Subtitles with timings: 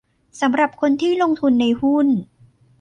[0.41, 2.07] สำหรับคนที่ลงทุนในหุ้น